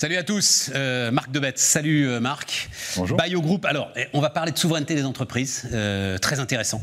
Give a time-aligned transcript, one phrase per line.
[0.00, 1.58] Salut à tous, euh, Marc Debette.
[1.58, 2.70] Salut euh, Marc.
[2.96, 3.18] Bonjour.
[3.22, 3.66] Biogroup.
[3.66, 5.68] Alors, eh, on va parler de souveraineté des entreprises.
[5.74, 6.82] euh, très intéressant.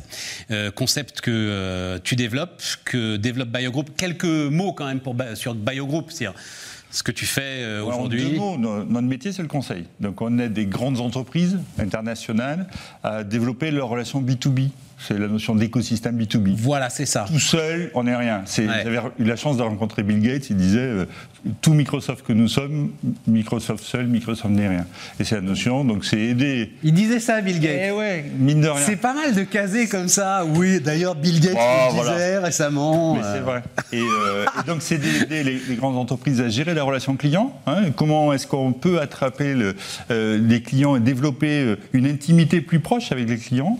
[0.75, 3.89] Concept que tu développes, que développe Biogroup.
[3.97, 6.39] Quelques mots quand même pour, sur Biogroup, c'est-à-dire
[6.91, 8.21] ce que tu fais Alors, en aujourd'hui.
[8.29, 9.85] deux mots, no- notre métier, c'est le conseil.
[9.99, 12.67] Donc, on aide des grandes entreprises internationales
[13.03, 14.69] à développer leurs relations B2B.
[14.99, 16.55] C'est la notion d'écosystème B2B.
[16.55, 17.25] Voilà, c'est ça.
[17.31, 18.41] Tout seul, on n'est rien.
[18.45, 18.81] C'est- Ouais.
[18.83, 20.49] J'avais eu la chance de rencontrer Bill Gates.
[20.49, 21.05] Il disait euh,
[21.61, 22.89] tout Microsoft que nous sommes,
[23.27, 24.85] Microsoft seul, Microsoft n'est rien.
[25.19, 25.85] Et c'est la notion.
[25.85, 26.73] Donc, c'est aider.
[26.83, 27.79] Il disait ça, Bill Gates.
[27.89, 28.81] Eh ouais, mine de rien.
[28.83, 30.43] C'est pas mal de caser comme ça.
[30.45, 33.13] Oui, d'ailleurs, Bill Gates Oh, le disait récemment.
[33.15, 33.63] Mais euh, c'est vrai.
[33.93, 37.53] Et, euh, et donc, c'est d'aider les, les grandes entreprises à gérer la relation client.
[37.67, 37.91] hein.
[37.95, 39.75] comment est-ce qu'on peut attraper le-
[40.09, 43.77] euh, les clients et développer euh, une intimité plus proche avec les clients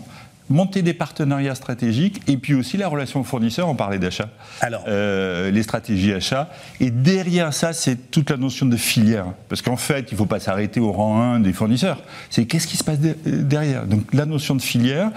[0.50, 4.28] monter des partenariats stratégiques et puis aussi la relation fournisseur, on parlait d'achat,
[4.60, 4.84] Alors.
[4.88, 6.50] Euh, les stratégies achats.
[6.80, 9.26] Et derrière ça, c'est toute la notion de filière.
[9.48, 12.02] Parce qu'en fait, il ne faut pas s'arrêter au rang 1 des fournisseurs.
[12.30, 13.86] C'est qu'est-ce qui se passe de- derrière?
[13.86, 15.10] Donc la notion de filière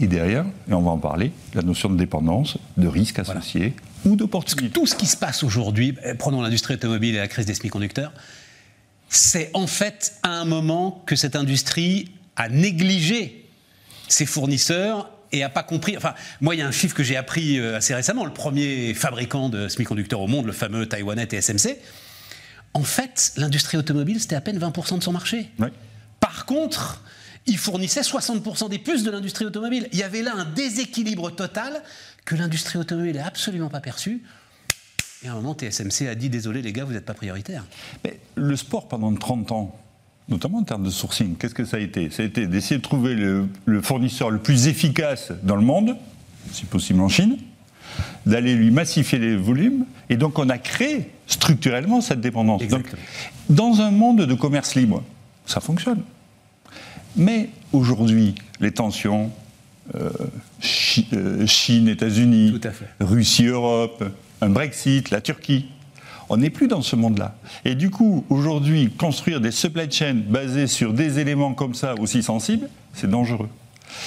[0.00, 3.74] et derrière, et on va en parler, la notion de dépendance, de risque associé
[4.04, 4.70] ou Parce que d'opportunité.
[4.72, 8.12] tout ce qui se passe aujourd'hui, eh, prenons l'industrie automobile et la crise des semi-conducteurs,
[9.08, 13.44] c'est en fait à un moment que cette industrie a négligé
[14.08, 15.96] ses fournisseurs et a pas compris.
[15.96, 18.24] Enfin, moi, il y a un chiffre que j'ai appris euh, assez récemment.
[18.24, 21.78] Le premier fabricant de semi-conducteurs au monde, le fameux taïwanais TSMC,
[22.74, 25.50] en fait, l'industrie automobile, c'était à peine 20% de son marché.
[26.20, 27.02] Par contre,
[27.46, 29.88] il fournissait 60% des puces de l'industrie automobile.
[29.92, 31.82] Il y avait là un déséquilibre total
[32.24, 34.22] que l'industrie automobile n'a absolument pas perçu.
[35.24, 37.64] Et à un moment, TSMC a dit Désolé, les gars, vous n'êtes pas prioritaire.
[38.04, 39.76] Mais le sport pendant 30 ans,
[40.28, 42.10] notamment en termes de sourcing, qu'est-ce que ça a été?
[42.10, 45.96] Ça a été d'essayer de trouver le, le fournisseur le plus efficace dans le monde,
[46.52, 47.38] si possible en Chine,
[48.26, 52.66] d'aller lui massifier les volumes, et donc on a créé structurellement cette dépendance.
[52.68, 52.86] Donc,
[53.48, 55.02] dans un monde de commerce libre,
[55.46, 56.02] ça fonctionne.
[57.16, 59.30] Mais aujourd'hui, les tensions,
[59.94, 60.10] euh,
[61.12, 62.60] euh, Chine, États-Unis.
[63.00, 64.04] Russie, Europe,
[64.40, 65.66] un Brexit, la Turquie.
[66.28, 67.34] On n'est plus dans ce monde-là.
[67.64, 72.22] Et du coup, aujourd'hui, construire des supply chains basées sur des éléments comme ça, aussi
[72.22, 73.48] sensibles, c'est dangereux.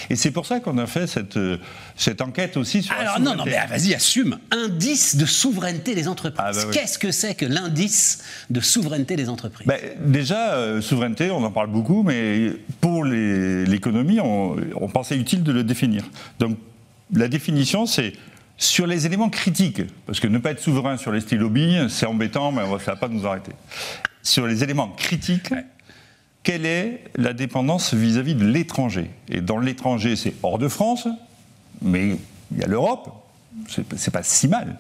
[0.09, 1.57] Et c'est pour ça qu'on a fait cette, euh,
[1.95, 4.37] cette enquête aussi sur la Alors, non, non, mais ah, vas-y, assume.
[4.51, 6.39] Indice de souveraineté des entreprises.
[6.39, 6.73] Ah, bah oui.
[6.73, 9.67] Qu'est-ce que c'est que l'indice de souveraineté des entreprises?
[9.67, 15.43] Ben, déjà, euh, souveraineté, on en parle beaucoup, mais pour l'économie, on, on pensait utile
[15.43, 16.03] de le définir.
[16.39, 16.57] Donc,
[17.13, 18.13] la définition, c'est
[18.61, 22.51] sur les éléments critiques, parce que ne pas être souverain sur les billes, c'est embêtant,
[22.51, 23.51] mais ça ne va pas nous arrêter.
[24.21, 25.51] Sur les éléments critiques,
[26.43, 29.09] quelle est la dépendance vis-à-vis de l'étranger?
[29.29, 31.07] Et dans l'étranger, c'est hors de France,
[31.81, 32.17] mais
[32.51, 33.09] il y a l'Europe,
[33.67, 34.77] c'est c'est pas si mal.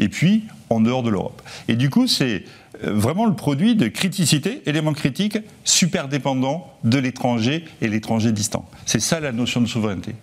[0.00, 1.40] Et puis, en dehors de l'Europe.
[1.68, 2.44] Et du coup, c'est
[2.82, 8.68] euh, vraiment le produit de criticité, élément critique, super dépendant de l'étranger et l'étranger distant.
[8.86, 10.14] C'est ça la notion de souveraineté.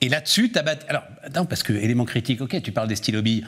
[0.00, 0.86] Et là-dessus, t'as battu.
[0.88, 3.44] Alors, attends, parce que élément critique, ok, tu parles des stylos billes.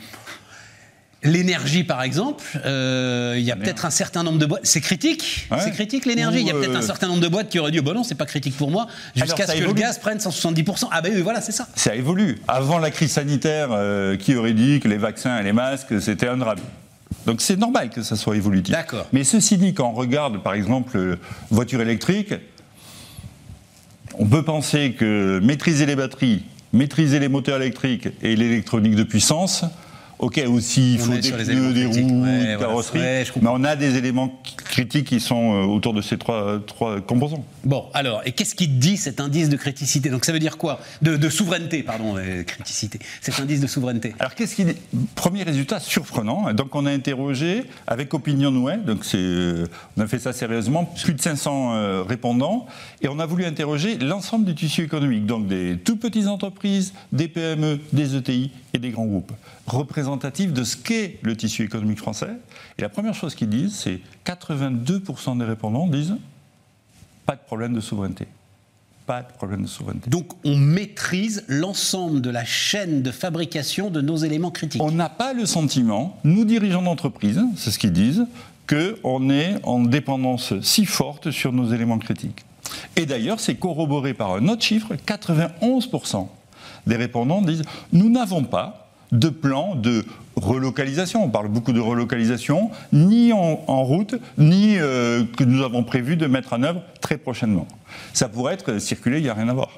[1.24, 4.62] L'énergie, par exemple, euh, il y a peut-être un certain nombre de boîtes.
[4.64, 5.58] C'est critique Ouais.
[5.62, 7.70] C'est critique l'énergie Il y a peut-être euh, un certain nombre de boîtes qui auraient
[7.70, 10.18] dit oh, bon non, c'est pas critique pour moi, jusqu'à ce que le gaz prenne
[10.18, 10.88] 170%.
[10.90, 11.68] Ah ben oui, voilà, c'est ça.
[11.76, 12.40] Ça évolue.
[12.48, 16.26] Avant la crise sanitaire, euh, qui aurait dit que les vaccins et les masques, c'était
[16.26, 16.58] un drame
[17.26, 18.72] Donc c'est normal que ça soit évolutif.
[18.72, 19.06] D'accord.
[19.12, 21.16] Mais ceci dit, quand on regarde par exemple euh,
[21.50, 22.34] voiture électrique,
[24.18, 26.42] on peut penser que maîtriser les batteries,
[26.72, 29.64] maîtriser les moteurs électriques et l'électronique de puissance,
[30.22, 33.76] ok, aussi il faut des pneus, des roues, Ouais, des carrosseries, Ouais, mais on a
[33.76, 37.44] des éléments critiques qui sont euh, autour de ces trois, trois composants.
[37.64, 40.08] Bon, alors, et qu'est-ce qui dit cet indice de criticité?
[40.08, 40.80] Donc ça veut dire quoi?
[41.02, 42.98] De, de souveraineté, pardon, euh, criticité.
[43.20, 44.14] Cet indice de souveraineté.
[44.18, 44.64] Alors, qu'est-ce qui.
[45.14, 46.52] Premier résultat surprenant.
[46.52, 49.66] Donc, on a interrogé avec OpinionWay, donc euh,
[49.96, 52.66] on a fait ça sérieusement, plus de 500 euh, répondants,
[53.00, 57.28] et on a voulu interroger l'ensemble du tissu économique, donc des tout petites entreprises, des
[57.28, 59.32] PME, des ETI et des grands groupes,
[60.16, 62.30] de ce qu'est le tissu économique français.
[62.78, 66.16] Et la première chose qu'ils disent, c'est 82% des répondants disent
[67.26, 68.26] pas de problème de souveraineté.
[69.06, 70.10] Pas de problème de souveraineté.
[70.10, 74.82] Donc on maîtrise l'ensemble de la chaîne de fabrication de nos éléments critiques.
[74.82, 78.26] On n'a pas le sentiment, nous dirigeants d'entreprise, c'est ce qu'ils disent,
[78.68, 82.44] qu'on est en dépendance si forte sur nos éléments critiques.
[82.96, 86.28] Et d'ailleurs, c'est corroboré par un autre chiffre, 91%
[86.86, 87.62] des répondants disent
[87.92, 88.81] nous n'avons pas
[89.12, 90.04] de plan de
[90.36, 96.16] relocalisation, on parle beaucoup de relocalisation, ni en, route, ni euh, que nous avons prévu
[96.16, 97.68] de mettre en œuvre très prochainement.
[98.14, 99.68] Ça pourrait être circulé, il n'y a rien à voir.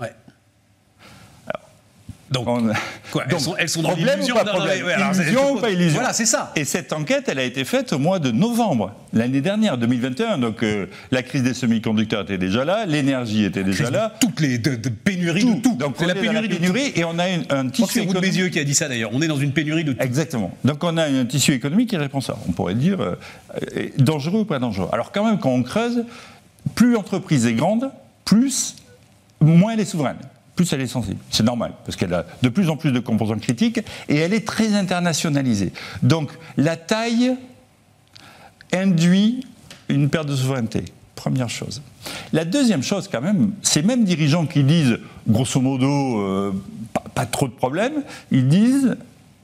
[2.34, 2.70] Donc, On-
[3.12, 4.34] quoi, elles sont- elles sont dans problème l'illusion.
[4.34, 6.52] ou pas Non, non, problème alors, c'est- Illusion ou pas illusion Voilà, c'est ça.
[6.56, 10.38] Et cette enquête, elle a été faite au mois de novembre, l'année dernière, 2021.
[10.38, 14.12] Donc euh, la crise des semi-conducteurs était déjà là, l'énergie était déjà là.
[14.20, 15.76] Toutes les de, de pénuries de tout.
[15.76, 16.60] Donc c'est la dans pénurie, de tout.
[16.60, 18.30] pénurie et on a une- un tissu c'est économique.
[18.30, 19.10] Bézieux qui a dit ça d'ailleurs.
[19.12, 20.02] On est dans une pénurie de tout.
[20.02, 20.50] Exactement.
[20.64, 22.36] Donc on a un tissu économique qui répond ça.
[22.48, 23.14] On pourrait dire euh,
[23.76, 24.88] euh, dangereux ou pas dangereux.
[24.92, 26.04] Alors quand même, quand on creuse,
[26.74, 27.90] plus l'entreprise est grande,
[28.24, 28.74] plus
[29.40, 30.16] moins elle est souveraine.
[30.56, 31.18] Plus elle est sensible.
[31.30, 34.46] C'est normal, parce qu'elle a de plus en plus de composants critiques et elle est
[34.46, 35.72] très internationalisée.
[36.02, 37.36] Donc la taille
[38.72, 39.46] induit
[39.88, 40.84] une perte de souveraineté.
[41.14, 41.82] Première chose.
[42.32, 44.98] La deuxième chose, quand même, ces mêmes dirigeants qui disent,
[45.28, 46.52] grosso modo, euh,
[46.92, 48.96] pas, pas trop de problèmes, ils disent,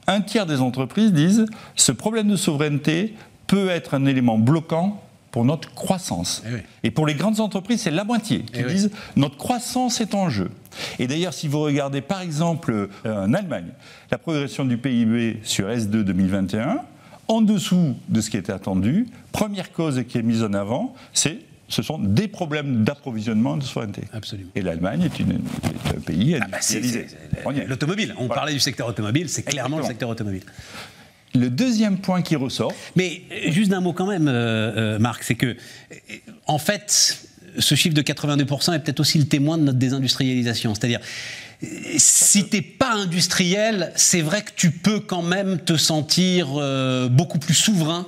[0.07, 3.15] un tiers des entreprises disent, ce problème de souveraineté
[3.47, 6.43] peut être un élément bloquant pour notre croissance.
[6.45, 6.59] Eh oui.
[6.83, 8.71] Et pour les grandes entreprises, c'est la moitié qui Eh oui.
[8.73, 10.49] disent, notre croissance est en jeu.
[10.99, 13.67] Et d'ailleurs, si vous regardez par exemple euh, en Allemagne,
[14.11, 16.79] la progression du PIB sur S2 2021,
[17.27, 21.39] en dessous de ce qui était attendu, première cause qui est mise en avant, c'est
[21.69, 24.01] ce sont des problèmes d'approvisionnement de souveraineté.
[24.11, 24.49] Absolument.
[24.55, 27.07] Et l'Allemagne est, une- est un pays Ah bah, industrialisé.
[27.55, 27.65] y est.
[27.67, 28.13] L'automobile.
[28.17, 28.35] On Voilà.
[28.41, 30.43] parlait du secteur automobile, c'est clairement le secteur automobile.
[31.33, 35.23] Le deuxième point qui ressort, Mais euh, juste d'un mot quand même, euh, euh, Marc,
[35.23, 35.55] c'est que,
[36.45, 37.19] en fait,
[37.57, 40.75] ce chiffre de 82% est peut-être aussi le témoin de notre désindustrialisation.
[40.75, 40.99] C'est-à-dire,
[41.97, 46.47] si t'es pas industriel, c'est vrai que tu peux quand même te sentir
[47.11, 48.07] beaucoup plus souverain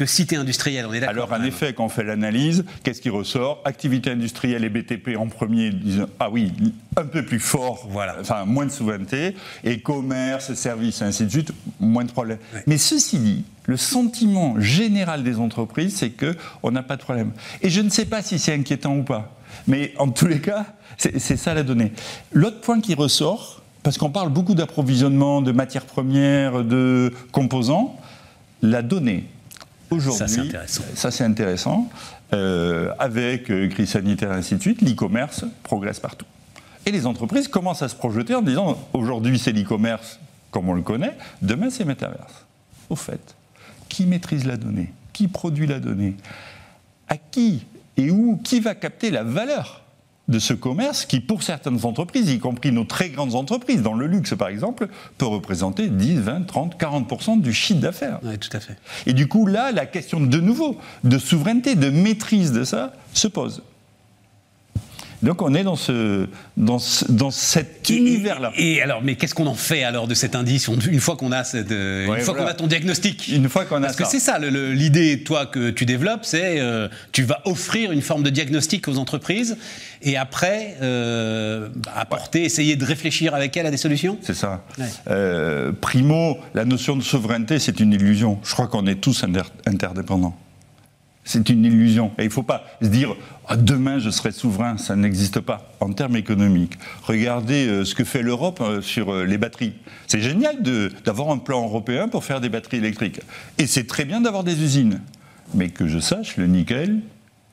[0.00, 0.86] que si tu es industriel.
[0.88, 3.60] On est d'accord Alors, en effet, quand on fait l'analyse, qu'est-ce qui ressort?
[3.66, 6.52] Activité industrielle et BTP en premier, disent ah oui,
[6.96, 8.16] un peu plus fort, Voilà.
[8.18, 12.38] enfin moins de souveraineté, et commerce, services, et ainsi de suite, moins de problèmes.
[12.66, 17.32] Mais ceci dit, le sentiment général des entreprises, c'est qu'on n'a pas de problème.
[17.60, 19.36] Et je ne sais pas si c'est inquiétant ou pas,
[19.66, 20.64] mais en tous les cas,
[20.96, 21.92] c'est ça la donnée.
[22.32, 28.00] L'autre point qui ressort, parce qu'on parle beaucoup d'approvisionnement, de matières premières, de composants,
[28.62, 29.26] la donnée.
[29.90, 30.82] Aujourd'hui, Ça, c'est intéressant.
[30.94, 31.88] ça, c'est intéressant.
[32.32, 36.26] Euh, avec euh, crise sanitaire et ainsi de suite, l'e-commerce progresse partout.
[36.86, 40.20] Et les entreprises commencent à se projeter en disant aujourd'hui c'est l'e-commerce
[40.50, 42.44] comme on le connaît, demain c'est métaverse.
[42.88, 43.34] Au fait,
[43.88, 44.92] qui maîtrise la donnée?
[45.12, 46.16] Qui produit la donnée?
[47.08, 47.66] À qui
[47.96, 48.40] et où?
[48.42, 49.82] Qui va capter la valeur?
[50.30, 54.06] De ce commerce qui, pour certaines entreprises, y compris nos très grandes entreprises, dans le
[54.06, 54.88] luxe par exemple,
[55.18, 58.20] peut représenter 10, 20, 30, 40% du chiffre d'affaires.
[58.22, 58.76] Ouais, tout à fait.
[59.06, 63.28] Et du coup, là, la question de nouveau de souveraineté, de maîtrise de ça, se
[63.28, 63.62] pose.
[65.22, 66.26] Donc on est dans, ce,
[66.56, 68.52] dans, ce- dans cet univers-là.
[68.56, 71.30] Et, et alors, mais qu'est-ce qu'on en fait alors de cet indice une fois qu'on
[71.32, 72.48] a cette, euh, Ouais, une fois voilà.
[72.48, 75.70] qu'on a ton diagnostic Une fois qu'on a Parce que c'est ça l'idée, toi, que
[75.70, 79.58] tu développes, c'est euh, tu vas offrir une forme de diagnostic aux entreprises
[80.02, 84.16] et après euh, bah, apporter, essayer de réfléchir avec elles à des solutions?
[84.22, 84.64] C'est ça.
[84.78, 84.86] Ouais.
[85.10, 88.38] Euh, primo, la notion de souveraineté, c'est une illusion.
[88.42, 90.34] Je crois qu'on est tous inter- interdépendants.
[91.30, 92.10] C'est une illusion.
[92.18, 93.14] Et il ne faut pas se dire
[93.46, 94.78] Ah, demain je serai souverain.
[94.78, 96.76] Ça n'existe pas en termes économiques.
[97.04, 99.74] Regardez euh, ce que fait l'Europe euh, sur euh, les batteries.
[100.08, 100.60] C'est génial
[101.04, 103.20] d'avoir un plan européen pour faire des batteries électriques.
[103.58, 105.02] Et c'est très bien d'avoir des usines.
[105.54, 106.98] Mais que je sache, le nickel,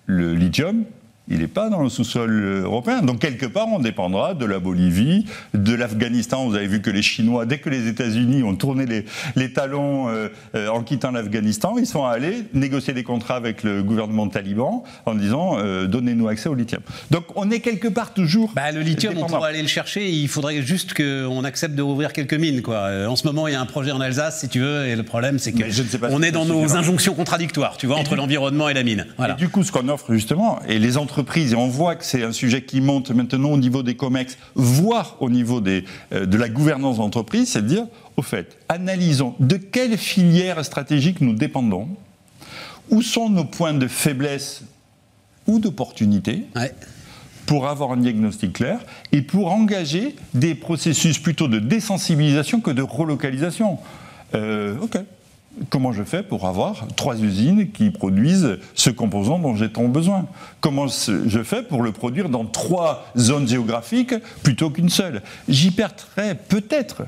[0.07, 0.83] le lithium,
[1.29, 3.01] il n'est pas dans le sous-sol européen.
[3.01, 6.47] Donc quelque part, on dépendra de la Bolivie, de l'Afghanistan.
[6.47, 10.07] Vous avez vu que les Chinois, dès que les États-Unis ont tourné les, les talons
[10.07, 14.84] euh, euh, en quittant l'Afghanistan, ils sont allés négocier des contrats avec le gouvernement taliban
[15.05, 16.81] en disant euh, donnez-nous accès au lithium.
[17.12, 18.53] Donc on est quelque part toujours.
[18.55, 19.36] Bah, le lithium, on dépendant.
[19.36, 20.10] pourra aller le chercher.
[20.10, 22.62] Il faudrait juste qu'on accepte de rouvrir quelques mines.
[22.62, 23.07] Quoi.
[23.07, 25.03] En ce moment, il y a un projet en Alsace, si tu veux, et le
[25.03, 27.77] problème, c'est que Mais je ne sais pas on si est dans nos injonctions contradictoires,
[27.77, 29.07] tu vois, entre l'environnement et la mine.
[29.17, 29.34] Voilà.
[29.34, 31.16] Et du coup, ce qu'on offre justement, et les entreprises,
[31.51, 35.15] et on voit que c'est un sujet qui monte maintenant au niveau des COMEX, voire
[35.19, 35.83] au niveau des,
[36.13, 41.21] euh, de la gouvernance d'entreprise, c'est de dire, au fait, analysons de quelle filière stratégique
[41.21, 41.88] nous dépendons,
[42.89, 44.63] où sont nos points de faiblesse
[45.47, 46.74] ou d'opportunité, Ouais.
[47.45, 48.79] pour avoir un diagnostic clair
[49.12, 53.77] et pour engager des processus plutôt de désensibilisation que de relocalisation.
[54.36, 54.97] Euh, ok.
[55.70, 60.28] Comment je fais pour avoir trois usines qui produisent ce composant dont j'ai tant besoin?
[60.62, 65.22] Comment je fais pour le produire dans trois zones géographiques plutôt qu'une seule?
[65.50, 67.04] J'y perdrai peut-être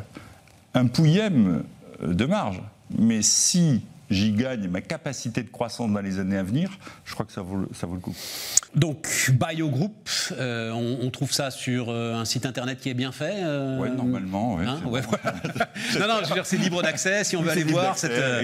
[0.74, 1.64] un pouillème
[2.02, 2.62] de marge,
[2.98, 6.70] mais si j'y gagne ma capacité de croissance dans les années à venir,
[7.06, 8.16] je crois que ça vaut, le- ça vaut le coup.
[8.76, 13.12] Donc, Biogroup, euh, on, on trouve ça sur euh, un site internet qui est bien
[13.12, 15.10] fait euh, Ouais, normalement, ouais, hein, ouais, bon.
[15.10, 15.36] voilà.
[16.00, 17.24] non, non, je veux dire, c'est libre d'accès.
[17.24, 18.44] Si on Oui, veut aller voir cette, euh,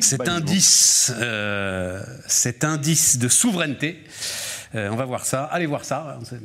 [0.00, 0.28] cet Biogroup.
[0.42, 4.02] indice, euh, cet indice de souveraineté,
[4.74, 5.44] euh, on va voir ça.
[5.44, 6.18] Allez voir ça.
[6.24, 6.40] C'est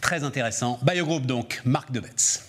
[0.00, 0.78] Très intéressant.
[0.82, 2.42] Biogroup, donc, Marc Debetz.